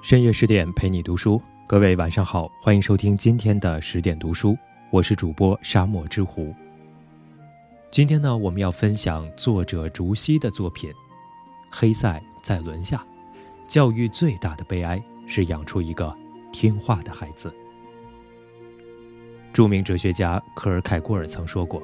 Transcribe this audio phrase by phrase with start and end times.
[0.00, 4.56] 深夜十点陪你读书，各位晚上好，欢迎收听今天的十点读书，
[4.92, 6.54] 我是主播沙漠之狐。
[7.90, 10.88] 今天呢，我们要分享作者竹溪的作品
[11.68, 13.04] 《黑塞在轮下》，
[13.68, 16.16] 教育最大的悲哀是养出一个
[16.52, 17.52] 听话的孩子。
[19.52, 21.82] 著名哲学家科尔凯郭尔曾说过：“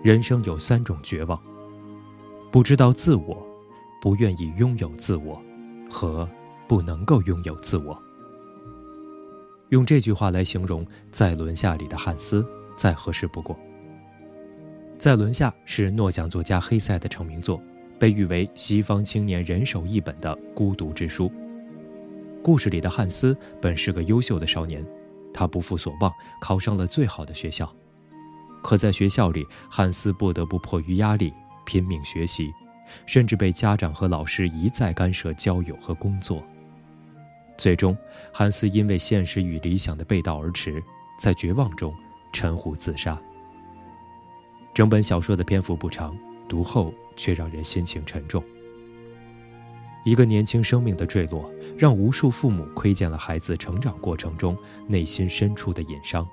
[0.00, 1.38] 人生有三种绝望：
[2.52, 3.44] 不知道自我，
[4.00, 5.42] 不愿意拥有自我，
[5.90, 6.26] 和……”
[6.68, 8.00] 不能够拥有自我。
[9.70, 12.46] 用这句话来形容《在轮下》里的汉斯，
[12.76, 13.56] 再合适不过。
[14.98, 17.62] 《在轮下》是诺奖作家黑塞的成名作，
[17.98, 21.30] 被誉为西方青年人手一本的孤独之书。
[22.42, 24.84] 故事里的汉斯本是个优秀的少年，
[25.34, 26.10] 他不负所望，
[26.40, 27.70] 考上了最好的学校。
[28.62, 31.32] 可在学校里，汉斯不得不迫于压力
[31.66, 32.50] 拼命学习，
[33.06, 36.42] 甚至被家长和老师一再干涉交友和工作。
[37.58, 37.94] 最终，
[38.32, 40.82] 汉斯因为现实与理想的背道而驰，
[41.20, 41.92] 在绝望中
[42.32, 43.20] 沉湖自杀。
[44.72, 46.16] 整本小说的篇幅不长，
[46.48, 48.42] 读后却让人心情沉重。
[50.04, 56.26] 一个年轻生命的坠落，让无数父母窥见了孩子成长过程中内心深处的隐伤。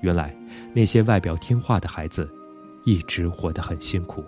[0.00, 0.34] 原来，
[0.72, 2.28] 那些外表听话的孩子，
[2.86, 4.24] 一直活得很辛苦。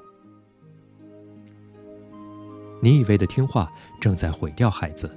[2.83, 5.11] 你以为的听话，正在毁掉孩子。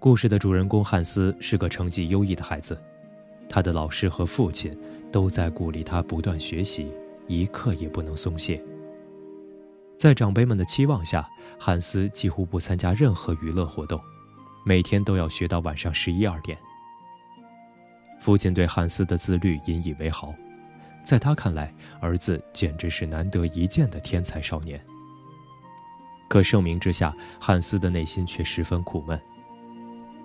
[0.00, 2.80] 故事的主人公汉斯是个成绩优异的孩子，
[3.48, 4.76] 他的老师和父亲
[5.10, 6.92] 都在鼓励他不断学习，
[7.26, 8.62] 一刻也不能松懈。
[9.96, 14.00] 在长辈们的期望下，汉斯几乎不参加任何娱乐活动，
[14.64, 16.56] 每天都要学到晚上十一二点。
[18.20, 20.32] 父亲对汉斯的自律引以为豪，
[21.04, 24.80] 在他看来，儿子简直是难得一见的天才少年。
[26.28, 29.20] 可盛名之下，汉斯的内心却十分苦闷。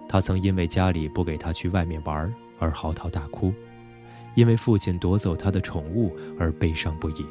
[0.08, 3.54] 他曾因为家里不给他去外面玩而嚎啕大哭，
[4.36, 7.26] 因为父亲夺走他的宠物而悲伤不已，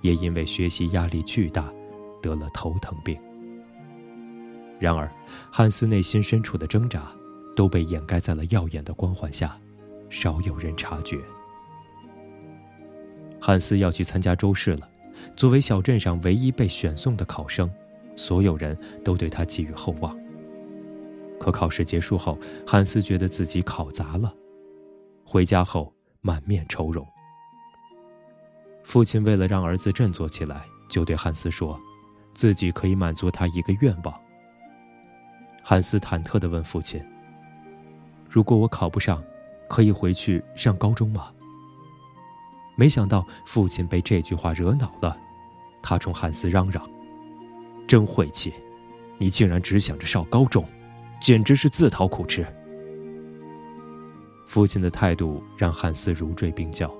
[0.00, 1.72] 也因为学习压力巨大，
[2.20, 3.18] 得了头疼病。
[4.78, 5.10] 然而，
[5.50, 7.06] 汉斯内心深处的挣扎
[7.56, 9.56] 都被掩盖在了耀眼的光环下，
[10.10, 11.18] 少有人察觉。
[13.40, 14.88] 汉斯要去参加周试了，
[15.36, 17.70] 作为小镇上唯一被选送的考生，
[18.16, 20.14] 所有人都对他寄予厚望。
[21.38, 24.34] 可考试结束后，汉斯觉得自己考砸了，
[25.24, 27.06] 回家后满面愁容。
[28.82, 31.80] 父亲为了让儿子振作起来，就对汉斯说
[32.34, 34.14] ：“自己可以满足他一个愿望。”
[35.62, 37.02] 汉斯忐忑地问父亲
[38.28, 39.22] ：“如果我考不上，
[39.68, 41.32] 可以回去上高中吗？”
[42.76, 45.16] 没想到父亲被这句话惹恼了，
[45.82, 46.86] 他冲汉斯嚷嚷
[47.88, 48.52] ：“真晦气！
[49.16, 50.62] 你竟然只想着上高中！”
[51.24, 52.46] 简直是自讨苦吃。
[54.46, 56.94] 父亲的态度让汉斯如坠冰窖，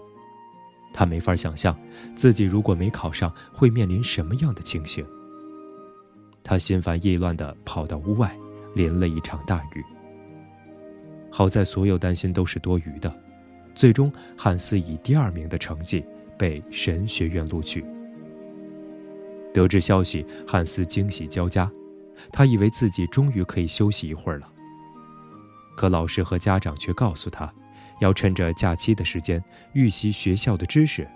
[0.94, 1.78] 他没法想象
[2.16, 5.04] 自己如果没考上会面临什么样的情形。
[6.42, 8.34] 他心烦意乱地跑到屋外，
[8.74, 9.84] 淋了一场大雨。
[11.30, 13.14] 好在所有担心都是多余的，
[13.74, 16.02] 最终汉斯以第二名的成绩
[16.38, 17.84] 被神学院录取。
[19.52, 21.70] 得知消息，汉斯惊喜交加。
[22.32, 24.48] 他以为自己终于可以休息一会儿了，
[25.76, 27.52] 可老师和家长却告诉他，
[28.00, 29.42] 要趁着假期的时间
[29.72, 31.08] 预习学校的知识，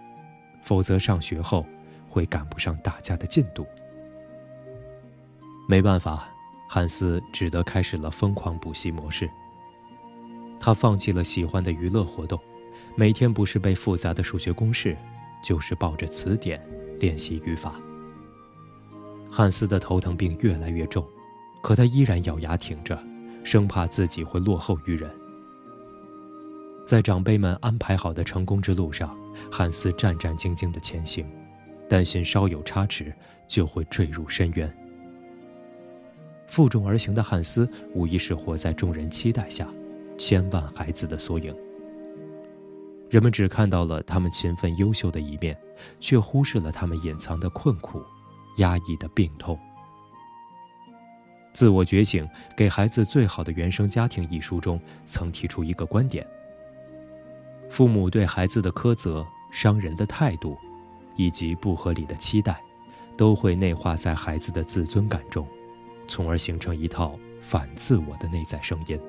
[0.63, 1.67] 否则上学后
[2.09, 3.67] 会赶不上大家的进度。
[5.69, 6.29] 没办法，
[6.69, 9.29] 汉斯只得开始了疯狂补习模式。
[10.61, 12.39] 他放弃了喜欢的娱乐活动，
[12.97, 14.97] 每天不是背复杂的数学公式，
[15.43, 16.61] 就是抱着词典
[16.99, 17.75] 练习语法。
[19.31, 21.07] 汉斯的头疼病越来越重，
[21.63, 22.99] 可他依然咬牙挺着，
[23.45, 25.11] 生怕自己会落后于人。
[26.87, 29.15] 在长辈们安排好的成功之路上，
[29.53, 31.27] 汉斯战战兢兢地前行，
[31.89, 33.13] 担心稍有差池
[33.47, 34.75] 就会坠入深渊。
[36.47, 39.69] 负重而行的汉斯无疑是活在众人期待下，
[40.17, 41.55] 千万孩子的缩影。
[43.11, 45.55] 人们只看到了他们勤奋优秀的一面，
[46.01, 48.03] 却忽视了他们隐藏的困苦。
[48.59, 49.59] 压抑的病痛。
[51.53, 56.25] 自我觉醒给孩子最好的原生家庭一书中曾提出一个观点：
[57.69, 60.57] 父母对孩子的苛责、伤人的态度，
[61.17, 62.63] 以及不合理的期待，
[63.17, 65.49] 都会内化在孩子的自尊感中，
[66.07, 69.01] 从而形成一套反自我的内在声音。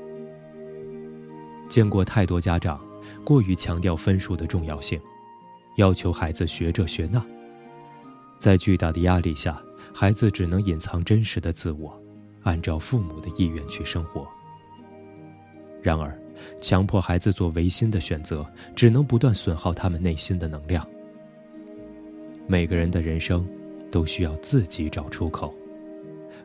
[1.68, 2.84] 见过太多家长
[3.24, 5.00] 过于强调分数的重要性，
[5.76, 7.24] 要求孩子学这学那。
[8.40, 9.62] 在巨大的压力下，
[9.94, 12.02] 孩子只能隐藏真实的自我，
[12.44, 14.26] 按照父母的意愿去生活。
[15.84, 16.18] 然而，
[16.62, 20.88] 强迫孩子做违心的选择，只能不断损耗他们内心的能量。
[22.48, 23.46] 每个人的人生，
[23.92, 25.54] 都需要自己找出口，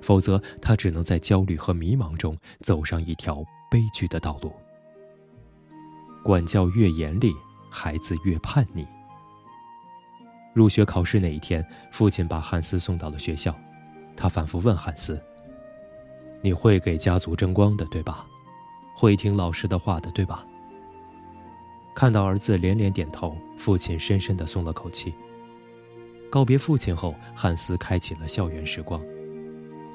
[0.01, 4.53] 否则他只能在焦虑和迷茫中走上一条悲剧的道路。
[6.25, 7.33] 管教越严厉，
[7.71, 8.85] 孩子越叛逆。
[10.55, 13.55] 入学考试那一天，父亲把汉斯送到了学校，
[14.17, 15.21] 他反复问汉斯
[16.41, 18.27] ：“你会给家族争光的，对吧？”
[18.97, 20.47] 会听老师的话的，对吧？
[21.97, 25.13] 看到儿子连连点头，父亲深深的松了口气。
[26.31, 29.03] 告别父亲后，汉斯开启了校园时光。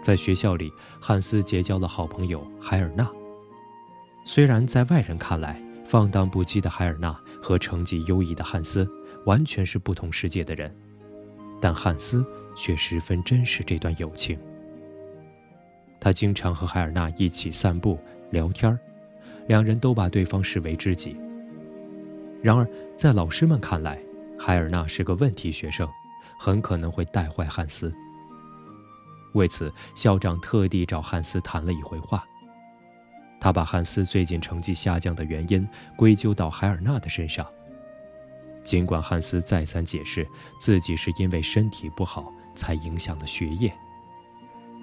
[0.01, 0.71] 在学校里，
[1.01, 3.09] 汉斯结交了好朋友海尔娜。
[4.25, 8.89] 虽然在外人看来，放荡不羁的海尔娜和成绩优异的汉斯
[9.25, 10.73] 完全是不同世界的人，
[11.61, 12.25] 但汉斯
[12.55, 14.39] 却十分珍视这段友情。
[15.99, 17.99] 他经常和海尔娜一起散步、
[18.31, 18.77] 聊天。
[19.47, 21.17] 两人都把对方视为知己。
[22.39, 23.99] 然而，在老师们看来，
[24.37, 25.89] 海尔娜是个问题学生，
[26.39, 27.91] 很可能会带坏汉斯。
[29.33, 32.23] 为此，校长特地找汉斯谈了一回话。
[33.41, 35.67] 他把汉斯最近成绩下降的原因
[35.97, 37.43] 归咎到海尔娜的身上。
[38.69, 40.29] 尽管汉斯再三解释
[40.59, 43.73] 自己是因为身体不好才影响了学业，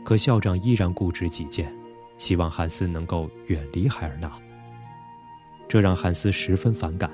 [0.04, 1.72] 可校长依然固执己见，
[2.18, 4.32] 希望汉斯能够远离海尔娜。
[5.68, 7.08] 这让汉斯十分反感，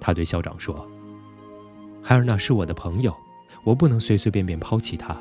[0.00, 0.88] 他对校长说
[2.00, 3.12] ：“海尔娜是我的朋友，
[3.64, 5.20] 我不能随随便便抛弃她。”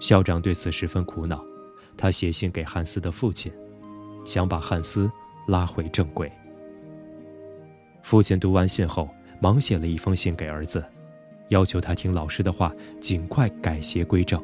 [0.00, 1.44] 校长对此十分苦恼，
[1.98, 3.52] 他写信给汉斯的父亲，
[4.24, 5.12] 想把汉斯
[5.46, 6.32] 拉回正轨。
[8.06, 9.10] 父亲读完信后，
[9.40, 10.84] 忙写了一封信给儿子，
[11.48, 14.40] 要求他听老师的话，尽快改邪归正。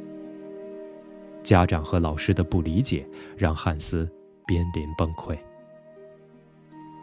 [1.45, 3.07] 家长和老师的不理解，
[3.37, 4.13] 让汉斯
[4.49, 5.39] 濒临崩溃。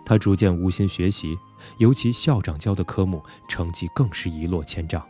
[0.06, 1.34] 他逐渐无心学习，
[1.78, 5.02] 尤其校长教的科目成绩更是一落千丈。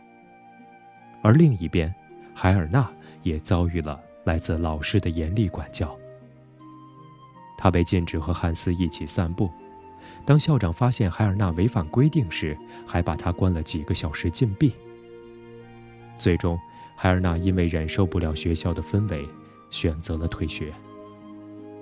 [1.20, 1.92] 而另一边，
[2.32, 2.88] 海尔娜
[3.24, 5.98] 也遭遇了来自老师的严厉管教。
[7.58, 9.50] 他被禁止和汉斯一起散步，
[10.24, 12.56] 当校长发现海尔娜违反规定时，
[12.86, 14.72] 还把他关了几个小时禁闭。
[16.18, 16.58] 最终，
[16.96, 19.28] 海尔娜因为忍受不了学校的氛围，
[19.70, 20.72] 选择了退学，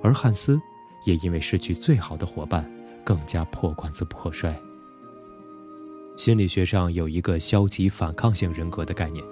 [0.02, 0.60] 而汉斯
[1.04, 2.68] 也因为失去最好的伙伴。
[3.04, 4.54] 更加破罐子破摔。
[6.18, 9.24] 心理学上有一个消极反抗性人格的概念，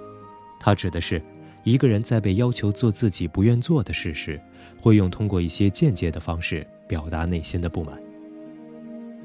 [0.59, 1.21] 它指的是
[1.63, 4.41] 一个人在被要求做自己不愿做的事时，
[4.81, 8.01] 会用通过一些间接的方式表达内心的不满。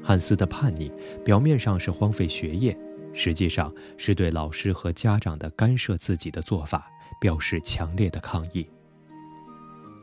[0.03, 0.91] 汉斯的叛逆
[1.23, 2.77] 表面上是荒废学业，
[3.13, 6.91] 实际上是对老师和家长的干涉自己的做法
[7.21, 8.67] 表示强烈的抗议。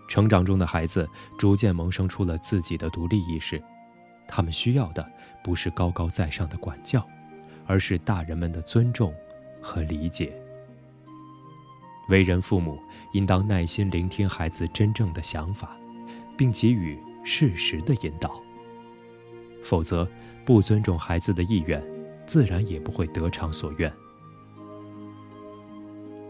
[0.08, 1.08] 成长中的孩子
[1.38, 3.62] 逐渐萌生出了自己的独立意识。
[4.26, 5.05] 他们需要的
[5.43, 7.06] 不是高高在上的管教，
[7.67, 9.12] 而是大人们的尊重
[9.61, 10.32] 和理解。
[12.08, 12.81] 为人父母
[13.12, 15.76] 应当耐心聆听孩子真正的想法，
[16.37, 18.41] 并给予适时的引导。
[19.62, 20.09] 否则，
[20.45, 21.83] 不尊重孩子的意愿，
[22.27, 23.93] 自然也不会得偿所愿。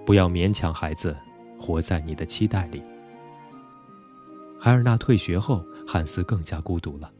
[0.04, 1.16] 不要勉强孩子
[1.58, 2.82] 活在你的期待里。
[4.58, 7.10] 海尔娜退学后，汉斯更加孤独了。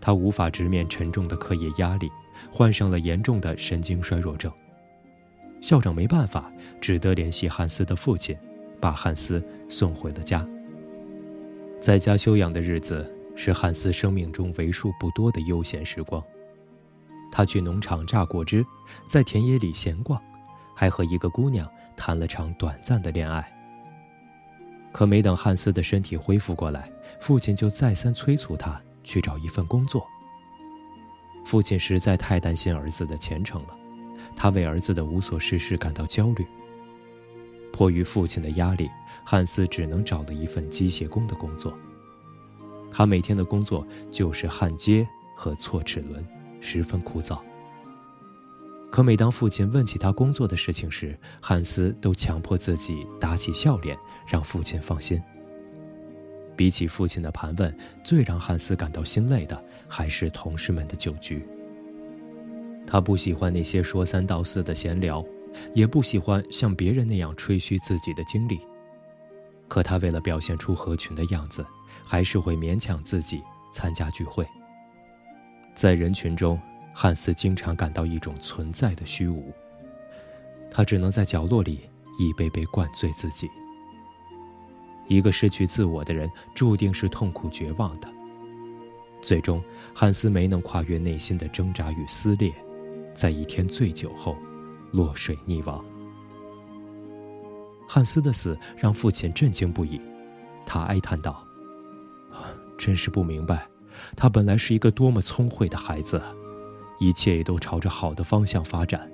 [0.00, 2.10] 他无法直面沉重的课业压力，
[2.52, 4.52] 患上了严重的神经衰弱症。
[5.60, 8.36] 校长没办法，只得联系汉斯的父亲，
[8.78, 10.46] 把汉斯送回了家。
[11.80, 16.20] 在家休养的日子是汉斯生命中为数不多的悠闲时光。
[17.30, 18.66] 他去农场榨果汁，
[19.06, 20.20] 在田野里闲逛，
[20.74, 23.46] 还和一个姑娘谈了场短暂的恋爱。
[24.92, 26.90] 可没等汉斯的身体恢复过来，
[27.20, 28.80] 父亲就再三催促他。
[29.06, 30.04] 去找一份工作。
[31.44, 33.78] 父亲实在太担心儿子的前程了，
[34.34, 36.44] 他为儿子的无所事事感到焦虑。
[37.72, 38.90] 迫于父亲的压力，
[39.24, 41.72] 汉斯只能找了一份机械工的工作。
[42.90, 46.24] 他每天的工作就是焊接和错齿轮，
[46.60, 47.38] 十分枯燥。
[48.90, 55.20] 可每当父亲问起他工作的事情时，汉斯都强迫自己打起笑脸，让父亲放心。
[56.56, 61.46] 比起父亲的盘问，最让汉斯感到心累的还是同事们的酒局。
[62.86, 65.22] 他不喜欢那些说三道四的闲聊，
[65.74, 68.60] 也不喜欢像别人那样吹嘘自己的经历。
[69.68, 71.66] 可他为了表现出合群的样子，
[72.04, 73.42] 还是会勉强自己
[73.72, 74.46] 参加聚会。
[75.74, 76.60] 在人群中，
[76.94, 79.52] 汉斯经常感到一种存在的虚无。
[80.70, 81.80] 他只能在角落里
[82.18, 83.48] 一杯杯灌醉自己。
[85.08, 88.08] 一个失去自我的人，注定是痛苦绝望的。
[89.22, 89.62] 最终，
[89.94, 92.52] 汉斯没能跨越内心的挣扎与撕裂，
[93.14, 94.36] 在一天醉酒后，
[94.92, 95.84] 落水溺亡。
[97.88, 100.00] 汉斯的死让父亲震惊不已，
[100.64, 101.46] 他哀叹道
[102.76, 103.66] ：“真是不明白，
[104.16, 106.20] 他本来是一个多么聪慧的孩子，
[106.98, 109.10] 一切也都朝着好的方向发展，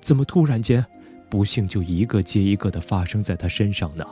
[0.00, 0.84] 怎么突然间，
[1.30, 4.06] 不幸就一个接一个的发生在他身上呢？”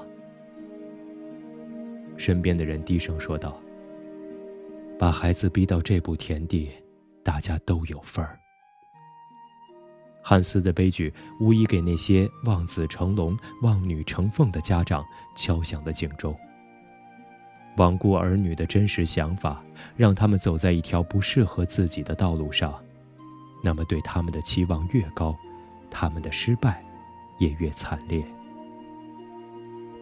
[2.18, 3.58] 身边的人低声说道
[4.98, 6.70] ：“把孩子逼到这步田地，
[7.24, 8.38] 大家都有份儿。”
[10.22, 16.34] 汉斯的悲剧无疑给那些望子成龙、望女成凤的家长敲响了警钟。
[17.76, 19.62] 罔顾儿女的真实想法，
[19.96, 22.74] 让他们走在一条不适合自己的道路上，
[23.62, 25.36] 那么对他们的期望越高，
[25.90, 26.84] 他们的失败
[27.38, 28.22] 也越惨烈。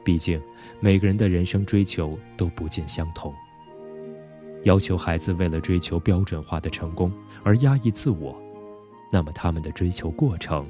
[0.04, 0.42] 毕竟，
[0.80, 3.32] 每个人的人生追求都不尽相同。
[4.64, 7.10] 要求孩子为了追求标准化的成功
[7.42, 8.38] 而压抑自我。
[9.12, 10.64] 那么，他们的追求过程，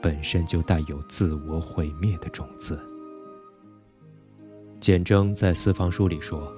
[0.00, 2.78] 本身就带有自我毁灭的种子。
[4.78, 6.52] 简征在《四方书》里说：“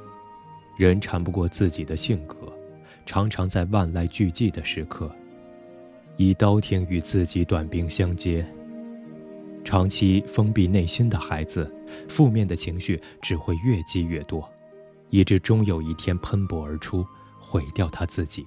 [0.78, 2.52] 人缠不过自己的性格，
[3.07, 5.11] 常常在万籁俱寂的时刻，
[6.16, 8.47] 以刀庭与自己短兵相接。
[9.64, 11.71] 长期封闭内心的孩子，
[12.07, 14.47] 负面的情绪只会越积越多，
[15.09, 17.07] 以致终有一天喷薄而出，
[17.38, 18.47] 毁掉他自己。”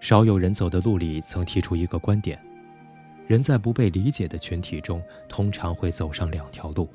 [0.00, 2.42] 少有人走的路里曾提出一个观点：
[3.26, 6.88] 人在不被理解的群体中，通常会走上两条路，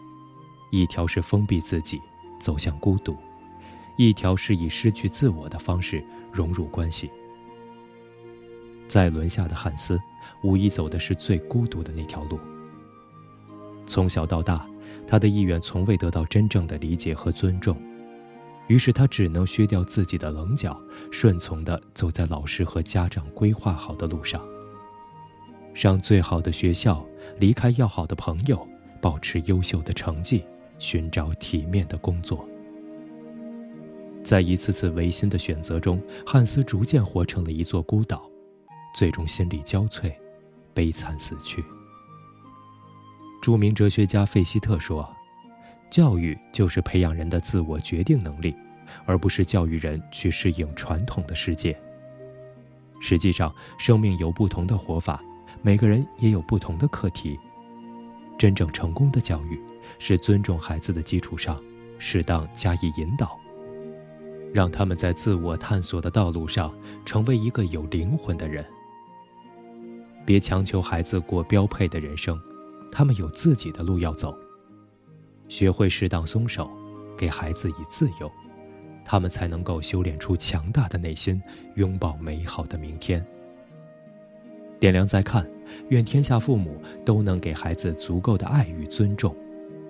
[0.72, 2.02] 一条是封闭自己，
[2.40, 3.14] 走向孤独；
[3.96, 7.10] 一条是以失去自我的方式融入关系。
[8.88, 10.00] 在轮下的汉斯，
[10.44, 12.40] 无疑走的是最孤独的那条路。
[13.86, 14.68] 从小到大，
[15.06, 17.80] 他的意愿从未得到真正的理解和尊重。
[18.68, 20.80] 于是他只能削掉自己的棱角，
[21.12, 24.44] 顺从地走在老师和家长规划好的路上。
[25.74, 27.06] 上最好的学校，
[27.38, 28.68] 离开要好的朋友，
[29.02, 30.44] 保持优秀的成绩，
[30.80, 32.48] 寻找体面的工作。
[34.24, 38.28] 在一次次违心的选择中，汉斯逐渐活成了一座孤岛，
[38.96, 40.12] 最终心力交瘁，
[40.74, 41.64] 悲惨死去。
[43.42, 45.15] 著名哲学家费希特说。
[45.96, 48.54] 教育就是培养人的自我决定能力，
[49.06, 51.74] 而不是教育人去适应传统的世界。
[53.00, 55.24] 实际上，生命有不同的活法，
[55.62, 57.40] 每个人也有不同的课题。
[58.38, 59.58] 真正成功的教育，
[59.98, 61.64] 是尊重孩子的基础上，
[61.98, 63.40] 适当加以引导，
[64.54, 68.66] 让他们在自我探索的道路上成为一个有灵魂的人。
[70.26, 72.38] 别强求孩子过标配的人生，
[72.92, 74.38] 他们有自己的路要走。
[75.48, 76.70] 学会适当松手，
[77.18, 78.32] 给孩子以自由，
[79.04, 81.42] 他们才能够修炼出强大的内心，
[81.76, 83.26] 拥抱美好的明天。
[84.80, 85.50] 点亮再看，
[85.90, 89.36] 愿天下父母都能给孩子足够的爱与尊重，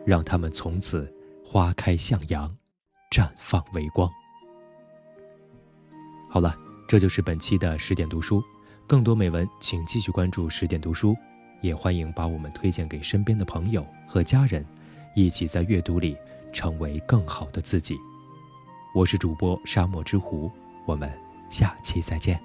[0.05, 1.12] 让他们从此
[1.43, 2.55] 花开向阳，
[3.09, 4.09] 绽放微光。
[6.29, 6.55] 好了，
[6.88, 8.43] 这就是本期的十点读书，
[8.85, 11.15] 更多美文请继续关注十点读书，
[11.62, 14.63] 也欢迎把我们推荐给身边的朋友和家人。
[15.15, 16.15] 一起在阅读里
[16.51, 17.98] 成为更好的自己。
[18.93, 20.51] 我是主播沙漠之狐，
[20.86, 21.10] 我们
[21.50, 22.38] 下期再见。